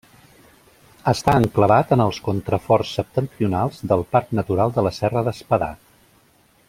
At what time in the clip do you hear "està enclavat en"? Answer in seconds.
1.11-2.01